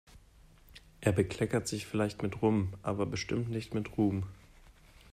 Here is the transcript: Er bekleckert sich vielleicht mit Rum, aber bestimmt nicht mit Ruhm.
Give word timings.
Er 1.01 1.11
bekleckert 1.11 1.67
sich 1.67 1.85
vielleicht 1.85 2.23
mit 2.23 2.41
Rum, 2.41 2.73
aber 2.81 3.05
bestimmt 3.05 3.51
nicht 3.51 3.75
mit 3.75 3.99
Ruhm. 3.99 4.23